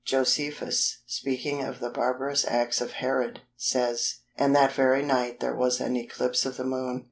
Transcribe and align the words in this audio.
Josephus 0.03 1.03
speaking 1.05 1.63
of 1.63 1.79
the 1.79 1.91
barbarous 1.91 2.43
acts 2.47 2.81
of 2.81 2.93
Herod, 2.93 3.41
says:—"And 3.55 4.55
that 4.55 4.71
very 4.73 5.03
night 5.03 5.41
there 5.41 5.55
was 5.55 5.79
an 5.79 5.95
eclipse 5.95 6.43
of 6.43 6.57
the 6.57 6.63
Moon." 6.63 6.99